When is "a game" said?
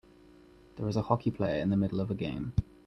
2.09-2.53